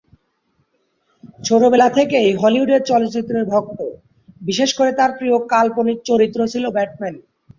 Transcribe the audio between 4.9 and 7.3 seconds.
তার প্রিয় কাল্পনিক চরিত্র ছিল ব্যাটম্যান।